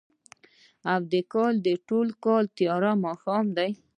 [0.91, 3.71] او د کال، د ټوله کال تیاره ماښام دی